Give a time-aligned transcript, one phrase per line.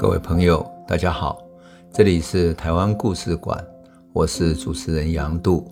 [0.00, 1.46] 各位朋友，大家好，
[1.92, 3.62] 这里是台湾故事馆，
[4.14, 5.70] 我是主持人杨度，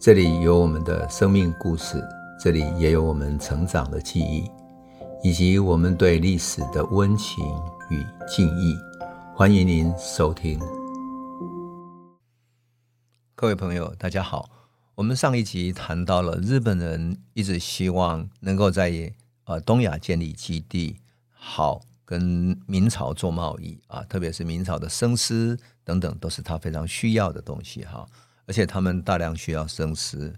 [0.00, 2.02] 这里有我们的生命故事，
[2.40, 4.50] 这里也有我们成长的记忆，
[5.22, 7.44] 以及我们对历史的温情
[7.88, 8.76] 与敬意。
[9.32, 10.58] 欢迎您收听。
[13.36, 14.50] 各位朋友，大家好，
[14.96, 19.12] 我们上一集谈到了日本人一直希望能够在
[19.44, 20.96] 呃东亚建立基地，
[21.30, 21.80] 好。
[22.06, 28.08] 跟明朝做贸易啊，特别是明朝的生丝等等，都是他非常需要的东西哈。
[28.46, 30.32] 而且他们大量需要生丝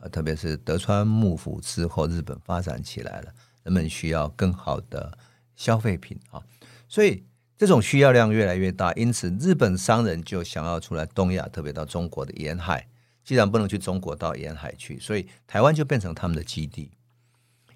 [0.00, 5.16] 啊，特别是德川幕府之后，日本发展起来了，人们需要更好的
[5.54, 6.42] 消费品啊，
[6.88, 7.24] 所以
[7.56, 12.88] 这种需要量越来越大，因此日本商人就想要出来东亚，特别到中国的沿海。
[13.24, 16.90] 既然不能去中国，到沿海去，所以台湾就变成他们的基地。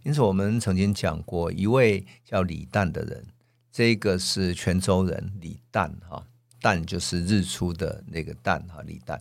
[0.02, 3.24] 因此，我们曾经讲过一位叫李旦的人。
[3.76, 6.26] 这个是泉州人李旦哈，
[6.62, 9.20] 旦就是日出的那个旦哈，李旦。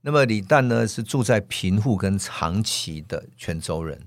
[0.00, 4.00] 那么李旦呢是住在平户跟长崎的泉州人，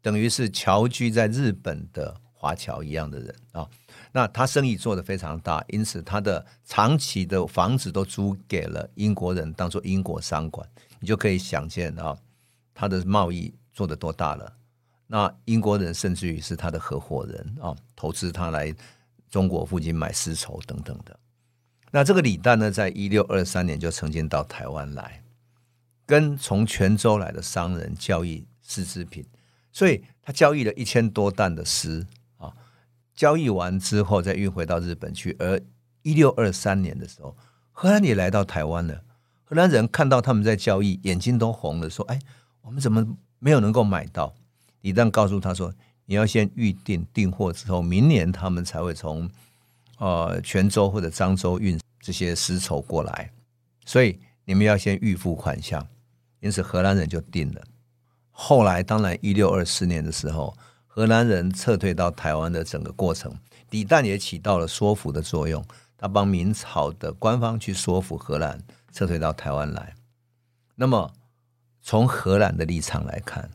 [0.00, 3.68] 等于是侨居在日本的华侨一样的人啊。
[4.10, 10.66] 那他生意做得非常大，因此他的长崎的房子都租给了英国人，当做英国商馆。
[10.98, 12.16] 你就可以想见啊，
[12.72, 14.50] 他的贸易做得多大了。
[15.06, 18.74] 那英国人甚至于是他的合伙人啊，投资他来。
[19.28, 21.18] 中国附近买丝绸等等的，
[21.90, 25.24] 那这个李旦呢，在一六二三年就曾经到台湾来，
[26.06, 29.26] 跟从泉州来的商人交易丝织品，
[29.72, 32.06] 所以他交易了一千多担的丝
[32.38, 32.52] 啊，
[33.14, 35.36] 交易完之后再运回到日本去。
[35.40, 35.60] 而
[36.02, 37.36] 一六二三年的时候，
[37.72, 39.02] 荷兰也来到台湾了，
[39.44, 42.18] 荷兰人看到他们在交易，眼睛都红了，说：“哎，
[42.62, 43.04] 我们怎么
[43.40, 44.34] 没有能够买到？”
[44.82, 45.74] 李旦告诉他说。
[46.06, 49.28] 你要先预定订货之后，明年他们才会从
[49.98, 53.30] 呃泉州或者漳州运这些丝绸过来，
[53.84, 55.86] 所以你们要先预付款项。
[56.40, 57.62] 因此荷兰人就定了。
[58.30, 63.34] 后来当然一六二四年的时候，荷兰人撤退到台湾的整个过程，
[63.70, 65.64] 李旦也起到了说服的作用。
[65.98, 69.94] 他帮明朝的官方去说服荷兰撤退到台湾来。
[70.76, 71.10] 那么
[71.82, 73.50] 从荷兰的立场来看。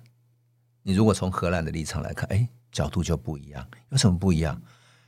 [0.84, 3.68] 你如果从荷兰的立场来看，哎，角度就不一样。
[3.90, 4.62] 有什么不一样？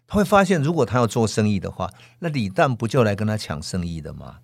[0.05, 4.39] 他会发现，如果他要做生意的话，那李旦不就来跟他抢生意的吗？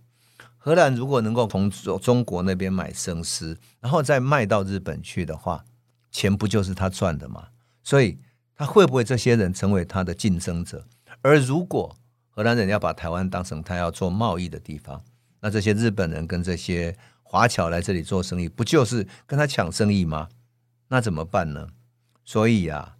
[0.57, 5.63] 荷兰如果能够从中国那边买生丝，然后再卖到日本去的话，
[6.11, 7.47] 钱不就是他赚的吗？
[7.83, 8.19] 所以，
[8.55, 10.85] 他会不会这些人成为他的竞争者？
[11.21, 11.95] 而如果
[12.29, 15.01] 荷兰人要把台湾当成他要做贸易的地方，
[15.41, 20.27] 那这些日本人跟这些华侨来这里做生意，不就是跟他抢生意吗？
[20.89, 21.69] 那怎么办呢？
[22.25, 22.97] 所以啊，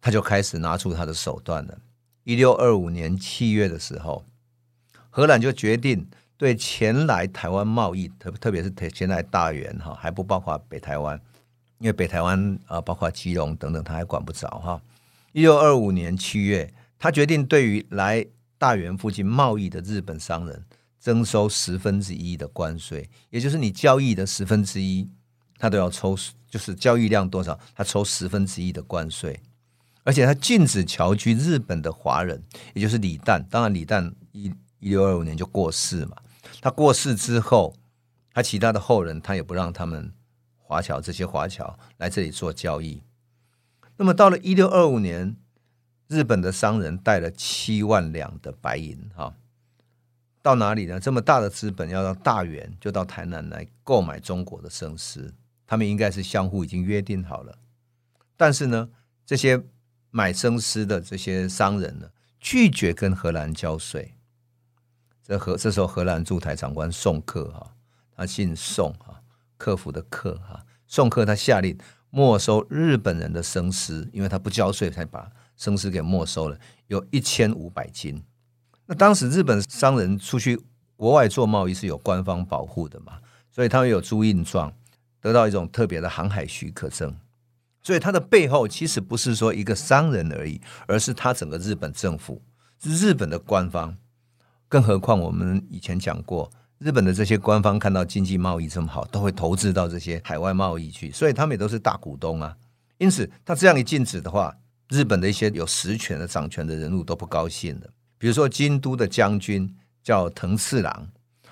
[0.00, 1.78] 他就开始拿出他的手段了。
[2.24, 4.24] 一六二五年七月的时候，
[5.08, 11.20] 荷兰就决定对前来台湾贸易，特特别是前来大员哈，还不包括北台湾，
[11.78, 14.80] 因为北台湾啊，包括基隆等等，他还管不着哈。
[15.32, 18.26] 一六二五年七月，他决定对于来
[18.58, 20.64] 大员附近贸易的日本商人
[21.00, 25.08] 征收十分之一的关税，也就是你交易的十分之一，
[25.60, 26.16] 他都要抽。
[26.50, 29.40] 就是交易量多少，他抽十分之一的关税，
[30.02, 32.42] 而且他禁止侨居日本的华人，
[32.74, 33.40] 也就是李旦。
[33.48, 36.16] 当然，李旦一一六二五年就过世嘛。
[36.60, 37.76] 他过世之后，
[38.34, 40.12] 他其他的后人他也不让他们
[40.56, 43.00] 华侨这些华侨来这里做交易。
[43.96, 45.36] 那么到了一六二五年，
[46.08, 49.36] 日本的商人带了七万两的白银，哈，
[50.42, 50.98] 到哪里呢？
[50.98, 55.32] 这么大的资本要到大员，就到台南来购买中国的生丝。
[55.70, 57.56] 他们应该是相互已经约定好了，
[58.36, 58.88] 但是呢，
[59.24, 59.62] 这些
[60.10, 62.10] 买生丝的这些商人呢，
[62.40, 64.16] 拒绝跟荷兰交税。
[65.22, 67.72] 这荷这时候，荷兰驻台长官宋克哈，
[68.16, 69.22] 他姓宋哈，
[69.56, 71.78] 克服的克哈，宋克他下令
[72.10, 76.58] 没收日本人的生丝，因为他不交税，才把生丝给没收了，
[76.88, 78.20] 有一千五百斤。
[78.86, 80.60] 那当时日本商人出去
[80.96, 83.20] 国外做贸易是有官方保护的嘛，
[83.52, 84.74] 所以他们有朱印状。
[85.20, 87.16] 得到一种特别的航海许可证，
[87.82, 92.42] 所以它的背后其实不是说一个商人而已，而是他整个日本政府，
[92.82, 93.96] 是日本的官方。
[94.68, 102.56] 更何况我们以前讲过，日本的这些官方看到经济贸易这么好，都会投资到这些海外贸易去，所以他们也都是大股东啊。
[102.98, 104.56] 因此，他这样一禁止的话，
[104.88, 107.90] 日本的一些有实权的掌权的人物都不高兴的。
[108.16, 111.08] 比如说京都的将军叫藤次郎，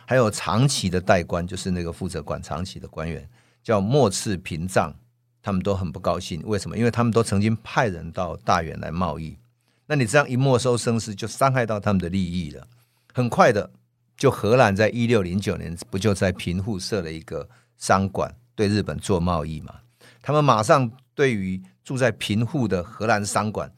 [0.06, 3.28] 还有长崎的代官，就是那个负责管长崎的官员。
[3.68, 4.94] 叫末次屏障，
[5.42, 6.42] 他们都很不高兴。
[6.46, 6.78] 为什么？
[6.78, 9.36] 因为他们都曾经派人到大员来贸易，
[9.84, 12.66] 那你这样一没收生丝，就伤害到他们的利益了。
[13.12, 13.70] 很快的，
[14.16, 19.74] 就荷兰在一六零九年不就在平户设了一个商馆，对日本做贸易嘛？
[20.22, 23.70] 他们马上对于住在平户的荷兰商馆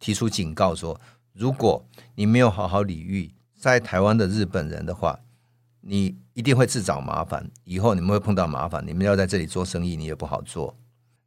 [0.00, 1.00] 提出警告说：
[1.32, 1.86] 如果
[2.16, 5.20] 你没有好好礼遇在台湾的日本人的话，
[5.80, 7.50] 你一定会自找麻烦。
[7.64, 10.72] 以后你们会碰到麻烦，你们要在这里做生意，你也不好做。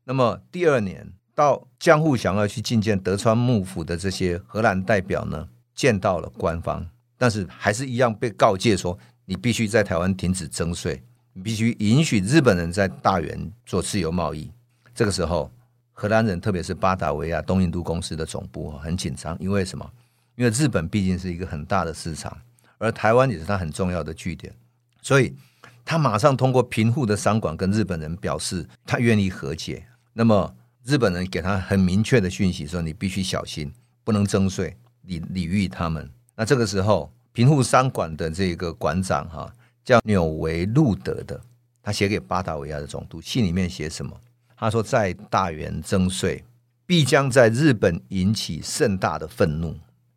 [0.06, 1.06] 那么第二年
[1.36, 6.88] 到江户想要去觐见德川幕府的这些荷兰代表呢，见到了官方，
[7.18, 11.04] 但是还是一样被告诫说，你必须在台湾停止征税，
[11.34, 14.50] 你必须允许日本人在大原做自由贸易。
[14.96, 15.52] 这个时候，
[15.92, 19.92] 荷兰人特别是巴达维亚东印度公司的总部很紧张，因为什么？
[20.38, 22.36] 因为日本毕竟是一个很大的市场，
[22.78, 24.56] 而台湾也是它很重要的据点，
[25.01, 25.36] 所以
[25.83, 29.86] 他马上通过平户的商馆跟日本人表示，他愿意和解。
[30.13, 33.71] 那么日本人给他很明确的讯息说：“你必须小心，
[34.03, 39.53] 不能征税，礼礼遇他们。”那这个时候，平户商馆的这个馆长哈
[39.83, 41.39] 叫纽维路德的，
[41.81, 44.15] 他写给巴达维亚的总督，信里面写什么？
[44.56, 46.44] 他说：“在大原征税，
[46.86, 49.75] 必将在日本引起盛大的愤怒。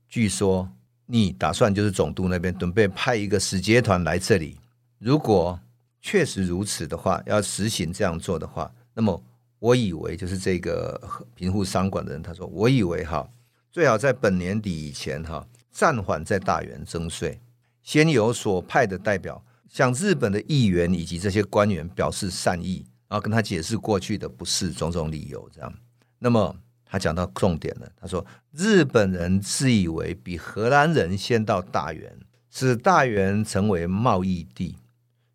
[0.09, 0.69] 据说
[1.07, 4.59] 你打算就是总督那边准备派一个使节团来这里。
[4.99, 5.59] 如果
[6.01, 9.23] 确实如此的话，要实行这样做的话，那么。”
[9.61, 11.01] 我以为就是这个
[11.35, 13.27] 平户商馆的人，他说：“我以为哈，
[13.73, 17.41] 最好在本年底以前哈暂缓在大原征税，
[17.83, 25.75] 先由所派的代表向日本的议员以及这些官员表示善意，然后跟他解释过去的不是种种理由，这样。
[26.19, 26.55] 那么
[26.85, 32.15] 他讲到重点了，他说日本人自以为比荷兰人先到大原，
[32.51, 34.77] 使大原成为贸易地，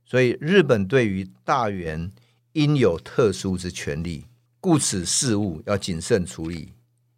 [0.10, 2.12] 所以日本对于大元。”
[2.54, 4.26] 应有特殊之权利，
[4.60, 6.74] 故此事务要谨慎处理，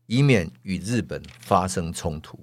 [0.06, 2.38] 以免与日本发生冲突。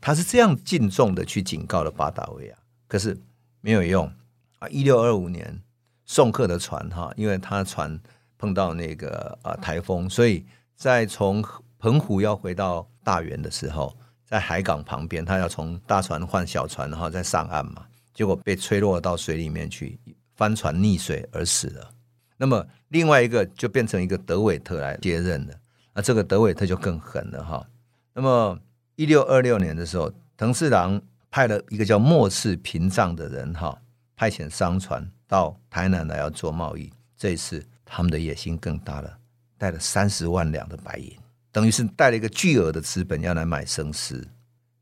[0.00, 2.56] 他是这样敬重的去警告了巴达维亚，
[2.88, 3.16] 可是
[3.60, 4.10] 没有用
[4.58, 4.68] 啊！
[4.68, 5.60] 一六二五年，
[6.06, 8.00] 送客的船哈，因为他的船
[8.38, 11.44] 碰到那个啊台风，所以在从
[11.78, 13.94] 澎湖要回到大原的时候，
[14.24, 20.00] 在海港旁边，他要从大船换小船，然后再上岸嘛，结果被吹落到水里面去，
[20.36, 21.90] 帆船溺水而死了。
[22.38, 25.54] 那么另外一个就变成一个德韦特来接任了，
[25.92, 27.68] 那这个德韦特就更狠了哈。
[28.14, 28.58] 那么
[28.94, 30.98] 一六二六年的时候，藤四郎
[31.30, 33.78] 派了一个叫末次平藏的人哈，
[34.16, 36.90] 派遣商船到台南来要做贸易。
[37.18, 39.18] 这一次他们的野心更大了，
[39.58, 41.14] 带了三十万两的白银，
[41.52, 44.26] 等于是带了一个巨额的资本要来买生丝。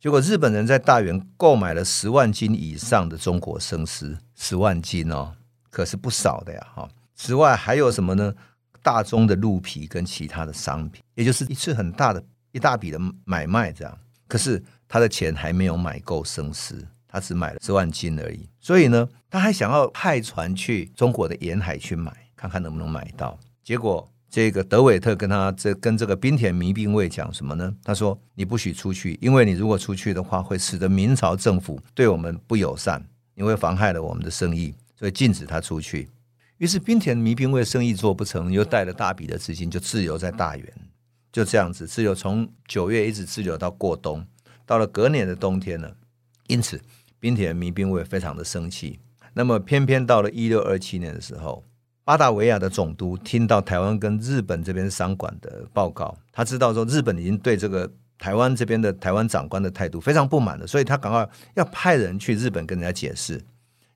[0.05, 5.33] 结果日本人在大原购买了十万斤以上的中国生丝，十万斤哦，
[5.71, 6.87] 可是不少的呀哈。
[7.15, 8.35] 此外还有什么呢？
[8.83, 12.23] 大宗的鹿皮跟其他的商品，也就是一次很大的
[12.53, 13.99] 一大笔的买卖，这样。
[14.29, 18.47] 可是他的钱还没有买够生丝，他只买了十万斤而已。
[18.61, 23.41] 所以呢，他还想要派船去中国的沿海去买，看看能不能买到。
[23.62, 27.72] 结果这个德韦特跟他这跟这个滨田弥兵卫讲什么呢？
[27.84, 33.00] 他说：“你不许出去，因为你如果出去的话，会使得明朝政府对我们不友善，
[33.36, 36.08] 你会妨害了我们的生意，所以禁止他出去。”
[36.58, 40.66] 于是滨田弥兵卫生意做不成，又带了大笔的资金，就滞留在大原，
[41.31, 44.26] 就这样子滞留，从九月一直滞留到过冬，
[44.67, 45.88] 到了隔年的冬天呢。
[46.48, 46.81] 因此，
[47.20, 48.98] 滨田弥兵卫非常的生气。
[49.32, 51.64] 那么，偏偏到了一六二七年的时候，
[52.05, 63.43] 巴达维亚的总督听到台湾跟日本这边商馆的报告，他知道说日本已经对这个台湾这边的台湾长官的态度非常不满了，所以他赶快要派人去日本跟人家解释。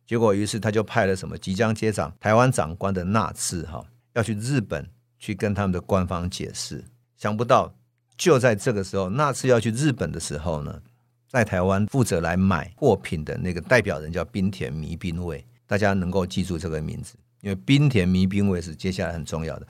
[0.06, 3.84] 结果，于是他就派了什么即将接掌台湾长官的纳次哈，
[4.14, 4.88] 要去日本
[5.18, 6.82] 去跟他们的官方解释。
[7.18, 7.74] 想不到，
[8.16, 10.80] 就在这个时候，纳次要去日本的时候呢，
[11.28, 19.66] 在台湾负责来买货品的那个代表人叫滨田弥兵卫，大家能够记住这个名字，因为滨田弥兵卫是接下来很重要的。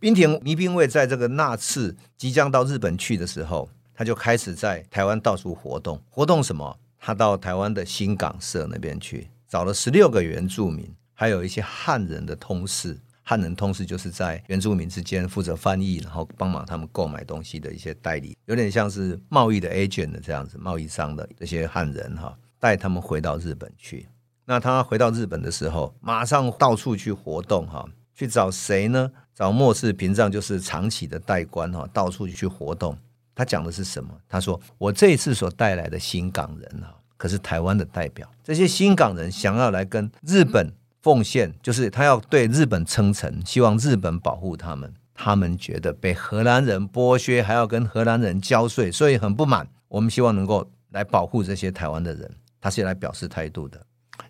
[0.00, 6.78] 滨田弥兵卫在这个那次即将到日本去的时候，他就开始在台湾到处活动，活动什么？
[7.00, 9.28] 他到台湾的新港社那边去。
[9.48, 12.98] 找了十六个原住民，还有一些汉人的通事。
[13.22, 24.06] 汉人通事就是在原住民之间负责翻译，然后帮忙他们购买东西的一些代理，有点像是贸易的 agent 的这样子，贸易商的这些汉人哈，带他们回到日本去。
[24.48, 29.10] 那他回到日本的时候，马上到处去活动哈，去找谁呢？
[29.34, 32.96] 找末世屏障，就是长崎的代官哈，到处去活动。
[33.34, 34.10] 他讲的是什么？
[34.26, 44.90] 他说：“我这一次所带来的新港人哈。”可是台湾的代表，这些新港人想要来跟日本奉献，就是他要对日本称臣，希望日本保护他们。
[45.12, 49.68] 他们觉得被荷兰人剥削，还要跟荷兰人交税，所以很不满。
[49.88, 53.84] 我们希望能够来保护这些台湾的人，他是来表示态度的。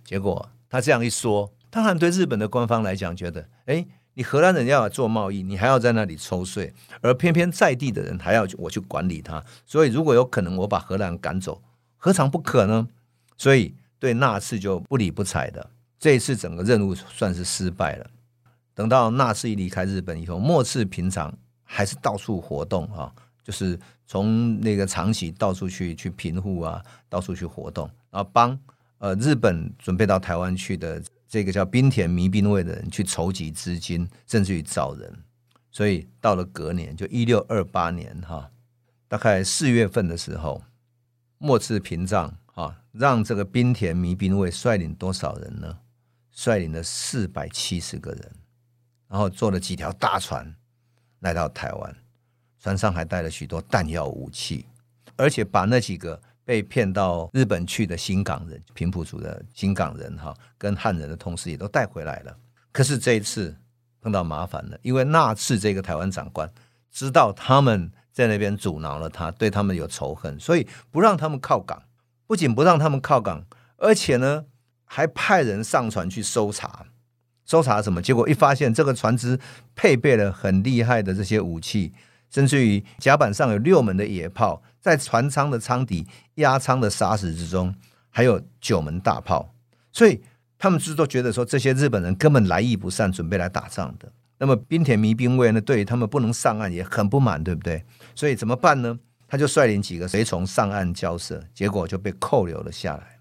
[0.08, 6.72] 结果他这样一说，当然对日本的官方来讲，觉得，哎，你荷兰人要来做贸易，你还要在那里抽税，
[7.02, 11.60] 而偏偏在地的人还要我去管理他，所以如果有可能，我把荷兰赶走，
[11.98, 12.88] 何尝不可呢？
[13.36, 15.68] 所以对纳粹就不理不睬的。
[15.98, 18.06] 这一次整个任务算是失败了。
[18.72, 23.12] 等到纳粹一离开日本以后，末次平常还是到处活动啊，
[23.44, 28.58] 就是从那个长崎到处去去平户啊，到处去活动，然后帮
[28.98, 35.12] 呃日本准备到台湾去的这个叫滨田弥兵卫的人去筹集资金，甚至于找人。
[35.70, 38.50] 所以到了隔年，就一六二八年哈，
[39.06, 40.62] 大概四月份的时候，
[41.38, 45.78] 末次屏障啊，让这个滨田弥兵卫率领多少人呢？
[46.32, 48.32] 率领了四百七十个人。
[49.08, 50.54] 然后坐了几条大船
[51.20, 51.96] 来到台湾，
[52.58, 54.66] 船上还带了许多弹药武器，
[55.16, 62.34] 而且把那几个被骗到日本去的新港人、平埔族的新港人哈，跟汉人的同事也都带回来了。
[62.72, 63.54] 可是这一次
[64.00, 66.50] 碰到麻烦了，因为那次这个台湾长官
[66.90, 71.82] 知道他们在那边阻挠了他，对他们有仇恨，所以不让他们靠港。
[72.26, 73.44] 不仅不让他们靠港，
[73.76, 74.46] 而且呢，
[74.86, 76.86] 还派人上船去搜查。
[77.44, 78.00] 搜查什么？
[78.00, 79.38] 结果一发现，这个船只
[79.74, 81.92] 配备了很厉害的这些武器，
[82.30, 86.06] 甚至于甲板上有六门的野炮，在船舱的舱底
[86.36, 87.74] 压舱的沙石之中，
[88.10, 89.54] 还有九门大炮。
[89.92, 90.20] 所以
[90.58, 94.12] 他们是都觉得说，这些日本人根本来意不善，准备来打仗的。
[94.38, 97.84] 那么滨田弥兵卫呢，对于他们不能上岸也很不满，对不对？
[98.14, 98.98] 所以怎么办呢？
[99.26, 103.18] 他就率领几个随从上岸交涉，结果就被扣留了下来。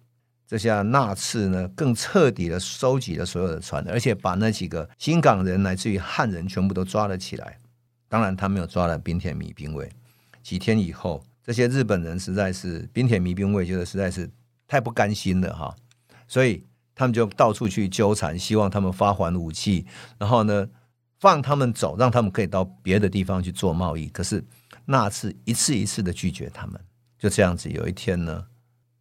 [0.47, 7.59] 这下那次呢，更彻底的收集了所有的船，而且把那几个新港人乃至于汉人全部都抓了起来。
[8.07, 9.91] 当然，他没有抓了滨田弥兵卫。
[10.41, 14.29] 几天以后，这些日本人实在是滨田弥兵卫觉得实在是
[14.67, 15.73] 太不甘心了哈，
[16.27, 16.61] 所以
[16.93, 19.85] 他们就到处去纠缠，希望他们发还武器，
[20.17, 20.67] 然后呢，
[21.21, 24.09] 放他们走，让他们可以到别的地方去做贸易。
[24.09, 24.43] 可是
[24.83, 26.77] 那次一次一次的拒绝他们，
[27.17, 27.69] 就这样子。
[27.69, 28.45] 有一天呢。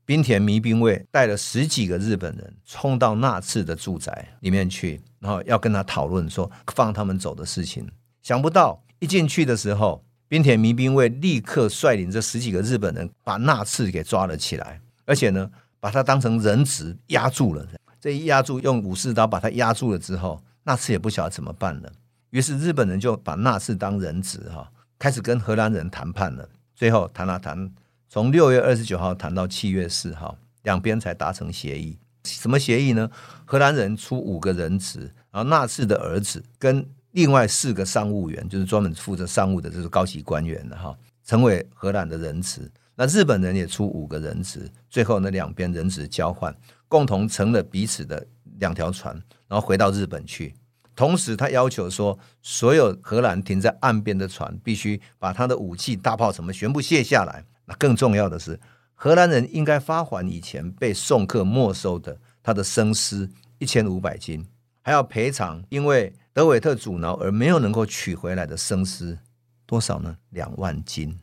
[0.05, 7.91] 滨田弥兵卫带了十几个日本人冲到那次的住宅里面去，然后要跟他讨论说放他们走的事情。
[8.23, 17.67] 想不到一进去的时候，滨田民兵卫立刻率领这十几个日本人把那次给抓了起来，而且呢，把他当成人质压住了。
[18.01, 21.93] 这一压住，用武士刀把他压住了之后，那次也不晓得怎么办了。
[22.31, 26.49] 于是日本人就把那次当人质哈，开始跟荷兰人谈判了。
[26.75, 27.73] 最后谈了谈。
[28.09, 31.99] 从六月二十九号谈到七月四号，两边才达成协议。
[32.25, 33.11] 什么协议呢？
[33.45, 36.85] 荷兰人出五个人质，然后那次的儿子跟
[37.17, 40.95] 另外四个商务员，就是专门负责商务的，就是高级官员的哈，
[41.25, 42.71] 成为荷兰的人质。
[42.95, 46.55] 那日本人也出五个人质，最后那两边人质交换，
[46.89, 48.27] 共同乘了彼此的
[48.59, 49.15] 两条船，
[49.49, 50.55] 然后回到日本去。
[50.95, 57.43] 同时，他要求说，所有荷兰停在岸边的船必须把他的武器、大炮什么全部卸下来。
[57.65, 58.61] 那更重要的是，
[58.95, 63.27] 荷兰人应该发还以前被宋客没收的他的生丝
[63.59, 64.47] 一千五百斤，
[64.83, 69.19] 还要赔偿因为德韦特阻挠而没有能够取回来的生丝
[69.65, 70.19] 多少呢？
[70.29, 71.19] 两万斤，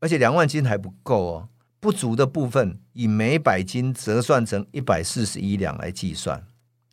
[0.00, 1.48] 而且两万斤还不够哦，
[1.80, 6.42] 不足的部分以每百斤折算成一百四十一两来计算，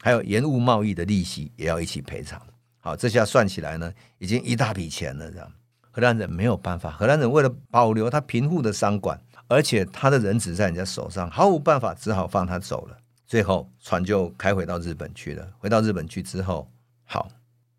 [0.01, 2.41] 还有延误贸易的利息也要一起赔偿。
[2.81, 5.49] 好，这下算起来呢，已经一大笔钱了，这样。
[5.91, 12.97] 荷兰人没有办法，荷兰人为了保留他贫户的商馆，而且他的人质在人家手上，毫无办法，只好放他走了。
[13.25, 15.47] 最后船就开回到日本去了。
[15.57, 16.69] 回到日本去之后，
[17.05, 17.29] 好，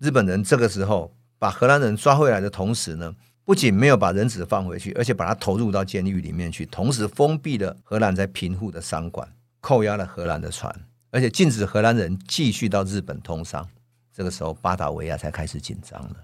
[0.03, 9.29] 日本人这个时候把荷兰人抓回来的同时呢，不仅没有把人质放回去，而且把他投入到监狱里面去，同时封闭了荷兰在平户的商馆，
[9.61, 10.75] 扣押了荷兰的船，
[11.13, 13.65] 而且禁止荷兰人继续到日本通商。
[14.13, 16.17] 这个时候，巴达维亚才开始紧张了。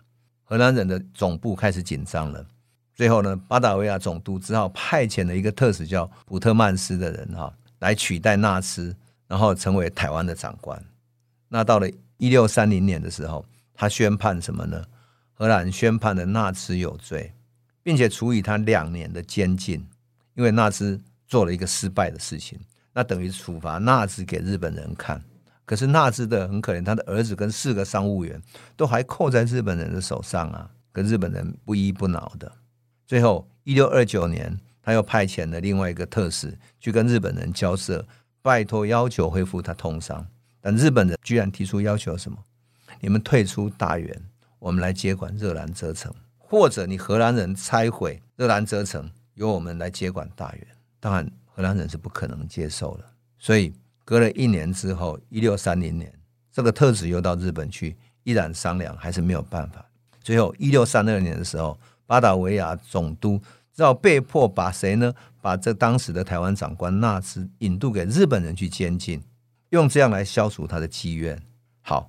[0.42, 2.44] 荷兰人的总部开始紧张了，
[2.96, 8.96] 最后呢，巴达维亚总督只好派遣了一个特使叫普特曼斯的人哈，来取代纳斯，
[9.28, 10.84] 然后成为台湾的长官。
[11.48, 13.44] 那到了一六三零年的时候，
[13.80, 14.84] 他宣判什么呢？
[15.34, 17.32] 荷兰宣判了纳兹有罪，
[17.80, 19.86] 并且处以他两年的监禁，
[20.34, 22.58] 因为纳兹做了一个失败的事情，
[22.92, 25.22] 那等于处罚纳兹给日本人看。
[25.64, 28.42] 可是纳兹的很可怜，他的儿子跟四个商务员
[28.76, 32.50] 都还扣在日本人的手上啊，跟日本人不依不挠的。
[33.06, 38.04] 最后，一六二九年，他又派遣了另外一个特使去跟日本人交涉，
[38.42, 40.26] 拜托要求恢复他通商。
[40.60, 42.38] 但日本人居然提出要求什么？
[43.00, 44.22] 你们退出大员，
[44.58, 50.66] 我们来接管热兰遮城，或者你荷兰人拆毁热兰遮城，由我们来接管大员。
[51.00, 53.04] 当然，荷兰人是不可能接受的。
[53.38, 53.72] 所以，
[54.04, 56.12] 隔了一年之后，一六三零年，
[56.52, 59.84] 这个特使又到日本去，依然商量，还是没有办法。
[60.20, 63.40] 最后，一六三二年的时候，巴达维亚总督
[63.72, 65.14] 只好被迫把谁呢？
[65.40, 69.22] 把这当时的台湾长官纳兹引渡给日本人去监禁，
[69.70, 71.40] 用这样来消除他的积怨。
[71.80, 72.08] 好，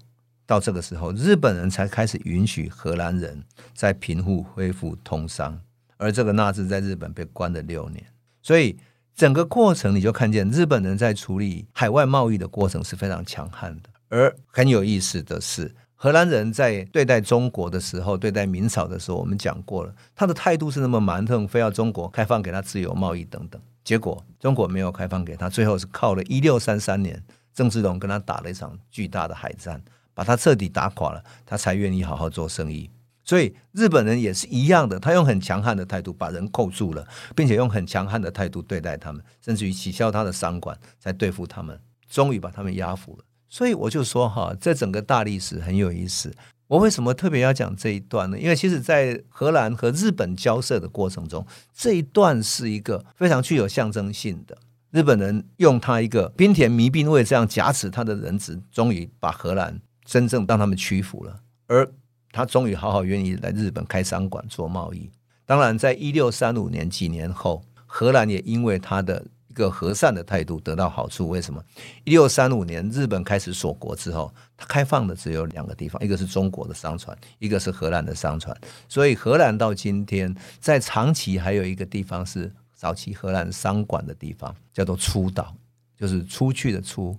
[0.50, 3.44] 到这个时候，日本人才开始允许荷兰人
[3.76, 5.62] 在平户恢复通商，
[5.98, 8.04] 而这个纳智在日本被关了六年。
[8.42, 8.76] 所以
[9.14, 13.90] 整个过程你就看见日本人在处理海外贸易的过程是非常强悍的。
[14.08, 23.62] 而很有意思的是，荷兰人在对待中国的时候，对待明朝的时候，我们讲过了，他的态度是那么蛮横，非要中国开放给他自由贸易等等。
[23.84, 29.80] 结果中国没有开放给他，最后是靠了一六三三年，郑芝龙跟他打了一场巨大的海战，
[30.14, 32.90] 把他彻底打垮了，他才愿意好好做生意。
[33.24, 43.26] 所以日本人也是一样的，他用很强悍的态度把人扣住了，并且用很强悍的态度对待他们，甚至于取消他的商馆，才对付他们，终于把他们压服了。
[43.48, 46.34] 所以我就说哈，这整个大历史很有意思。
[46.68, 48.38] 我为什么特别要讲这一段呢？
[48.38, 54.56] 因为其实，在荷兰和日本交涉的过程中，这一段是一个非常具有象征性的。
[54.92, 61.88] 日本人用他一个滨田弥兵卫这样挟持他的人质，终于把荷兰真正让他们屈服了，而。
[62.32, 65.10] 他终于好好愿意来日本开商馆做贸易。
[65.48, 71.28] 当然，在一六三五年几年后，荷兰也因为他的一个和善的态度得到好处。
[71.28, 71.60] 为什么？
[72.04, 78.56] 一六三五年日本开始锁国之后，他开放的只有两个地方，一个是中国的商船，一个是荷兰的商船。
[78.88, 85.52] 所以荷兰到今天在长崎还有一个地方是早期荷兰商馆的地方，叫做出岛，
[85.98, 87.18] 就是出去的出，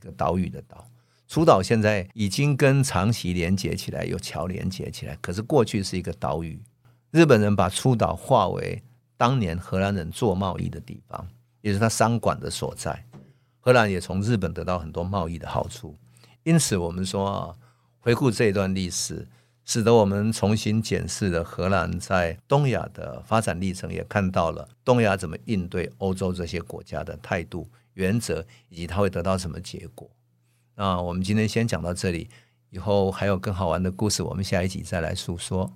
[0.00, 0.84] 一个岛屿的岛。
[1.28, 5.14] 出岛现在已经跟长崎连接起来，有桥连接起来。
[5.20, 6.58] 可是过去是一个岛屿，
[7.10, 8.82] 日本人把出岛化为
[9.18, 11.28] 当年荷兰人做贸易的地方，
[11.60, 13.04] 也是他商馆的所在。
[13.60, 15.94] 荷兰也从日本得到很多贸易的好处。
[16.44, 17.54] 因此，我们说啊，
[17.98, 19.28] 回顾这一段历史，
[19.66, 30.08] 使得我们重新检视了荷兰在东亚的发展历程，也看到了东亚怎么应对欧洲这些国家的态度、原则，以及它会得到什么结果。
[30.78, 32.28] 那我们今天先讲到这里，
[32.70, 35.68] 以后还有更好玩的故事，我们下一集再来诉说。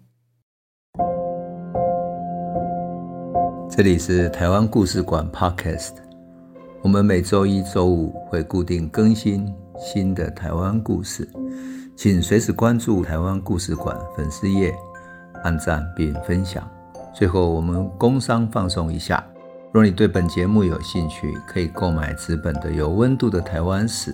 [3.69, 5.95] 这里是台湾故事馆 Podcast，
[6.83, 11.29] 我们每周一、周五会固定更新新的台湾故事，
[11.97, 14.73] 请随时关注台湾故事馆粉丝页，
[15.43, 16.63] 按赞并分享。
[17.13, 19.27] 最后，我们工商放送一下，
[19.73, 24.13] 若你对本节目有兴趣，可以购买纸本的《有温度的台湾史》。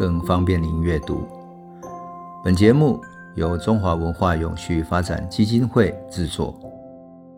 [0.00, 1.28] 更方便您阅读。
[2.42, 2.98] 本节目
[3.34, 6.58] 由中华文化永续发展基金会制作，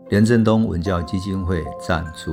[0.09, 2.31] 廉政东文教基金会赞助。